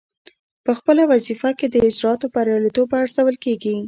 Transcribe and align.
پخپله 0.65 1.03
وظیفه 1.11 1.49
کې 1.57 1.67
د 1.69 1.75
اجرااتو 1.89 2.25
بریالیتوب 2.33 2.89
ارزول 3.01 3.35
کیږي. 3.45 3.75